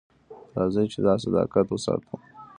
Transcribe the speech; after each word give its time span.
راځئ 0.57 0.85
چې 0.93 0.99
دا 1.05 1.13
صداقت 1.23 1.65
وساتو. 1.69 2.13